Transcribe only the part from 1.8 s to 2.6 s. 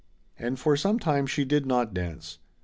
dance.